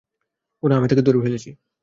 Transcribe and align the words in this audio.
গুনা 0.63 0.75
আমি 0.77 0.87
তাকে 0.87 1.03
ধরে 1.03 1.19
ফেলেছি। 1.25 1.49